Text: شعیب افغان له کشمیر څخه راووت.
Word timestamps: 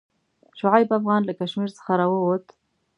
شعیب 0.59 0.89
افغان 0.99 1.21
له 1.25 1.33
کشمیر 1.39 1.71
څخه 1.77 1.91
راووت. 1.99 2.45